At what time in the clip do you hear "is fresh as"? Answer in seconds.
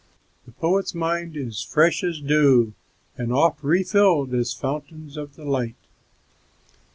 1.37-2.19